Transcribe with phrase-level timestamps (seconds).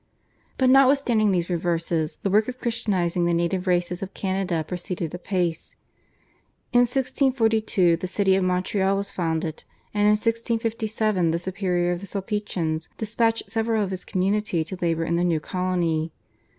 [0.57, 5.75] But notwithstanding these reverses the work of Christianising the native races of Canada proceeded apace.
[6.73, 12.07] In 1642 the city of Montreal was founded, and in 1657 the superior of the
[12.07, 16.11] Sulpicians despatched several of his community to labour in the new colony.